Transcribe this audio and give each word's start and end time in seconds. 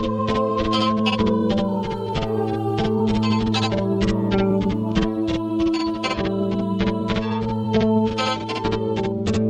thank 0.00 0.12
you. 0.12 0.27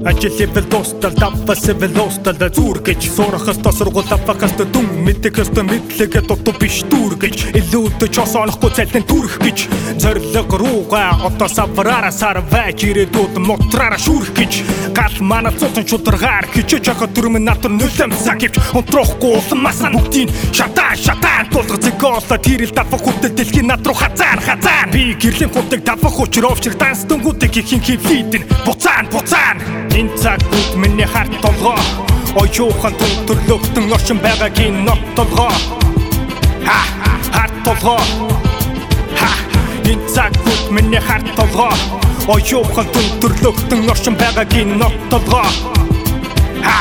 Ажил 0.09 0.33
level 0.39 0.65
дуустал 0.71 1.13
level 1.13 1.89
дуустал 1.93 2.35
зүр 2.49 2.81
гэж 2.81 3.11
сурах 3.13 3.45
хэвээр 3.45 3.77
сургууль 3.77 4.09
авахаас 4.09 4.53
дүн 4.57 5.05
мэддэг 5.05 5.37
хэвээр 5.37 5.69
мэдлэгээ 5.69 6.23
дутуу 6.25 6.55
биш 6.57 6.81
дүр 6.89 7.13
гэж. 7.21 7.53
Илүүд 7.53 8.09
ч 8.09 8.17
осоонохгүй 8.17 8.73
цайлтан 8.73 9.05
түрх 9.05 9.37
гэж. 9.37 9.69
Зориг 10.01 10.49
руугаа 10.49 11.29
одоо 11.29 11.49
савраараа 11.49 12.11
сар 12.11 12.41
байж 12.41 12.89
ирээдүйд 12.89 13.37
мотраараа 13.37 14.01
шүрх 14.01 14.33
гэж. 14.33 14.65
Гал 14.97 15.13
мана 15.21 15.53
цуцсан 15.53 15.85
шударгаар 15.85 16.49
хичээж 16.57 16.89
хахад 16.89 17.13
төрмөн 17.13 17.45
натар 17.45 17.69
нөлөөм 17.77 18.17
сакивч 18.17 18.57
унтрахгүй 18.73 19.37
улмасан 19.37 19.93
бүгдийн 19.93 20.33
шатаа 20.57 20.97
шатаа 20.97 21.45
тулгах 21.53 21.85
зэгоола 21.85 22.41
тэрэл 22.41 22.73
давах 22.73 23.05
хүртэл 23.05 23.37
дэлхийн 23.37 23.69
над 23.69 23.85
руу 23.85 23.93
хазаар 23.93 24.41
хазаар. 24.41 24.89
Би 24.89 25.13
гэрлийн 25.21 25.53
хутаг 25.53 25.85
давах 25.85 26.17
учраа 26.17 26.57
овчир 26.57 26.73
данс 26.81 27.05
дүнгуудыг 27.05 27.53
хин 27.53 27.85
хивлийдэн 27.85 28.49
буцаан 28.65 29.05
буцаан 29.13 29.61
энэ 29.99 30.17
цаг 30.23 30.41
бүт 30.51 30.77
миний 30.77 31.07
харт 31.13 31.33
толгоо 31.43 31.79
оюухан 32.41 32.95
төрлөктөн 33.27 33.93
оршин 33.97 34.19
байгаагийн 34.25 34.85
нот 34.87 35.03
толгоо 35.17 35.51
ха 36.69 36.81
харт 37.35 37.55
толгоо 37.67 38.03
ха 39.21 39.31
энэ 39.91 40.07
цаг 40.15 40.33
бүт 40.45 40.65
миний 40.71 41.03
харт 41.09 41.27
толгоо 41.39 41.75
оюухан 42.35 42.87
төрлөктөн 43.21 43.91
оршин 43.91 44.15
байгаагийн 44.23 44.79
нот 44.79 44.95
толгоо 45.11 45.51
ха 46.67 46.79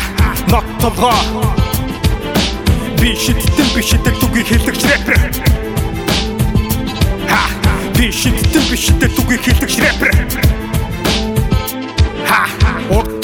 нот 0.52 0.68
толгоо 0.82 1.20
би 3.02 3.16
шидтэн 3.16 3.68
би 3.76 3.82
шидэл 3.82 4.18
түгий 4.22 4.44
хэлэгч 4.44 4.82
рэпер. 4.90 5.18
Ха 7.32 7.42
би 7.98 8.12
шидтэн 8.12 8.64
би 8.70 8.78
шидэл 8.78 9.14
түгий 9.18 9.40
хэлэгч 9.46 9.76
рэпер. 9.82 10.27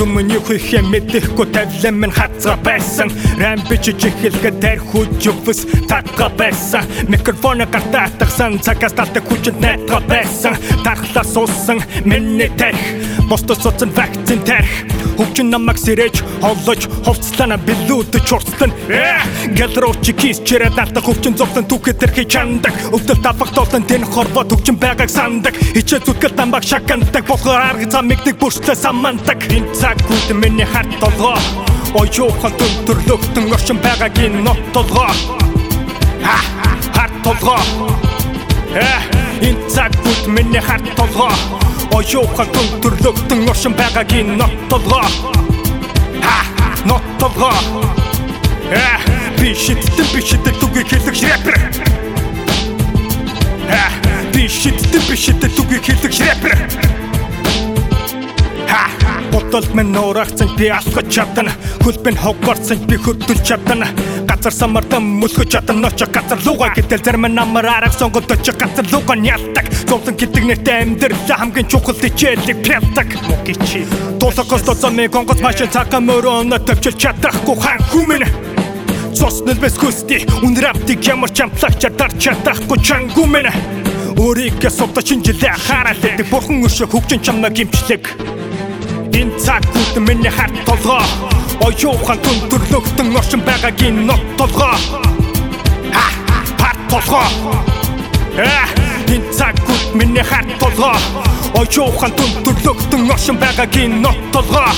Урдмны 0.04 0.36
хүйхэ 0.44 0.82
мэдэхгүй 0.84 1.48
тавлан 1.56 1.96
минь 2.02 2.12
хацаа 2.12 2.58
байсан. 2.60 3.08
Рэм 3.40 3.64
бичиж 3.70 4.04
эхлэхэд 4.04 4.60
тархуж 4.60 5.28
өвс 5.32 5.64
татга 5.88 6.28
байсан. 6.28 6.84
Микрофон 7.08 7.64
гартаатгсан 7.64 8.60
цагаас 8.60 9.00
татдаг 9.00 9.24
хүчинд 9.32 9.64
найтга 9.64 10.04
байсан. 10.04 10.60
Тархлаа 10.84 11.24
суусан 11.24 11.80
миний 12.04 12.52
тарих. 12.60 12.84
Бостос 13.30 13.64
соцсон 13.64 13.96
вакцин 13.96 14.44
тарих 14.44 15.03
Хөгжин 15.18 15.50
намайг 15.54 15.78
сэрэж 15.78 16.24
холлож 16.42 16.88
хувцлана 17.06 17.58
билүүдж 17.58 18.32
урцлан 18.34 18.72
Гэлрууч 19.58 20.14
кис 20.18 20.42
чирэ 20.42 20.70
дартах 20.76 21.06
хөгжин 21.06 21.38
зовлон 21.38 21.66
түүхэд 21.70 22.00
тэрхий 22.00 22.26
чандаг. 22.26 22.74
Өвдөл 22.96 23.22
тавах 23.22 23.52
толон 23.54 23.84
тэн 23.84 24.04
хорвоо 24.06 24.44
төгжин 24.44 24.78
байгааг 24.82 25.10
сандаг. 25.10 25.54
Хичээ 25.54 26.02
зүтгэл 26.02 26.34
дамбаг 26.34 26.64
шакандаг 26.64 27.24
Болохоор 27.28 27.62
арга 27.62 27.90
замыг 27.90 28.26
нэг 28.26 28.38
бүрслээ 28.42 28.76
самандаг. 28.76 29.40
Энэ 29.50 29.74
цаг 29.78 29.98
үед 30.10 30.30
миний 30.34 30.66
харт 30.66 30.90
толгоо. 31.00 31.38
Оюухан 31.94 32.54
төрлөختөн 32.86 33.54
оршин 33.54 33.78
байгаагийн 33.78 34.44
нот 34.44 34.60
толгоо. 34.74 35.12
Харт 36.96 37.16
толгоо. 37.24 37.62
Энэ 39.42 39.62
цаг 39.70 39.94
үед 40.06 40.26
миний 40.28 40.62
харт 40.62 40.90
толгоо 40.96 41.34
Оюухан 41.92 42.48
төрлөختөн 42.82 43.50
оршин 43.50 43.74
байгаагийн 43.76 44.38
нот 44.38 44.54
толгоо 44.70 45.08
Нот 46.86 47.04
толгоо 47.20 47.54
Би 49.40 49.54
шидтэн 49.54 50.08
би 50.14 50.22
шидтэн 50.22 50.56
түгийг 50.62 50.88
хэлэх 50.88 51.18
рэпер 51.24 51.58
Би 54.34 54.48
шидтэн 54.48 55.04
би 55.10 55.16
шидтэн 55.16 55.52
түгийг 55.58 55.84
хэлэх 55.84 56.16
рэпер 56.24 56.54
Бодолд 59.34 59.74
минь 59.74 59.92
нуурагцсан 59.94 60.50
би 60.58 60.68
алхаж 60.68 61.08
чадна. 61.10 61.52
Хөлбэн 61.84 62.18
хогорцсон 62.18 62.86
би 62.86 62.98
хөдөлж 62.98 63.42
чадна 63.42 63.88
Газар 64.28 64.54
самардан 64.54 65.04
мөлхөж 65.20 65.50
чадна 65.52 65.74
Ночо 65.74 66.06
газар 66.06 66.40
луга 66.46 66.72
гэтэл 66.76 67.04
зарим 67.04 67.28
намар 67.34 67.66
арга 67.66 67.92
сонгодож 67.92 68.48
газар 68.58 68.86
луга 68.92 69.16
нялдаг. 69.16 69.68
Зовлон 69.88 70.16
гэдэг 70.16 70.44
нэртэй 70.44 70.82
амьдралаа 70.84 71.38
хамгийн 71.38 71.68
чухал 71.68 71.96
хичээлийг 71.96 72.64
пялдаг 72.64 73.08
Мокичи. 73.28 73.86
Тулгаас 74.20 74.64
тоцомын 74.64 75.12
гонгоц 75.12 75.42
машин 75.42 75.70
цагаан 75.70 76.08
мөрөөнө 76.08 76.60
төвчл 76.66 76.98
чадахгүй 76.98 77.56
хаан 77.60 77.82
хүмэн. 77.92 78.24
Цос 79.14 79.44
нэлбэс 79.46 79.78
хүсти 79.78 80.26
Үнрэптик 80.42 81.06
ямар 81.06 81.30
чамтлагч 81.30 81.86
дарч 81.96 82.18
чадахгүй 82.18 82.80
чангүмэн 82.82 83.48
Өөрийгөө 84.18 84.72
сувда 84.74 85.02
шинжилээ 85.06 85.54
хараалдаг 85.54 86.26
Бурхан 86.34 86.66
өшөө 86.66 86.90
хөгжин 86.90 87.22
чамнаа 87.22 87.54
гимчлэг 87.54 88.10
Энэ 89.14 89.38
цаг 89.38 89.62
бүт 89.74 89.96
миний 90.02 90.32
харт 90.32 90.56
толгоо 90.66 91.04
Оюухан 91.62 92.18
түн 92.26 92.38
төрлөктөн 92.50 93.16
оршин 93.16 93.42
байгаагийн 93.46 94.08
нот 94.08 94.24
толгоо 94.38 94.74
Харт 96.62 96.80
толгоо 96.90 97.28
э, 98.38 98.66
Энэ 99.14 99.30
цаг 99.38 99.56
бүт 99.68 99.94
миний 99.94 100.24
харт 100.24 100.50
толгоо 100.58 100.98
Оюухан 101.62 102.12
түн 102.18 102.32
төрлөктөн 102.46 103.12
оршин 103.14 103.38
байгаагийн 103.38 104.02
нот 104.02 104.18
толгоо 104.34 104.72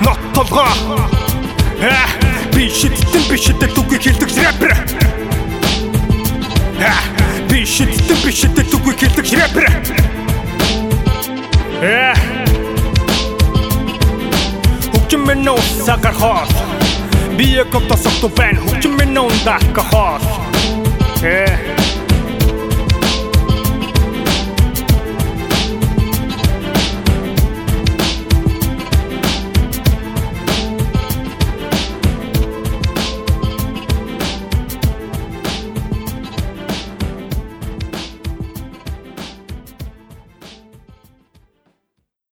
Нот 0.00 0.20
толгоо 0.32 0.72
э, 1.84 1.92
Би 2.54 2.70
шидтэн 2.70 3.28
би 3.28 3.36
шидэт 3.36 3.76
үгүй 3.76 3.98
хэлдэг 3.98 4.30
рэпер. 4.40 4.72
Э, 6.80 6.92
би 7.50 7.64
шидтэн 7.66 8.18
би 8.24 8.30
шидэт 8.32 8.72
үгүй 8.72 8.94
хэлдэг 8.94 9.26
рэпер. 9.26 9.68
Yeah 11.84 12.23
минь 15.26 15.48
усагаар 15.48 16.14
хоол 16.14 16.48
Би 17.36 17.44
яг 17.56 17.74
одоо 17.74 17.96
согтуу 17.96 18.30
байна 18.30 18.60
Хөгжин 18.60 18.96
минь 18.98 19.18
ундаа 19.18 19.58
хоол 19.90 20.22
Э 21.22 21.83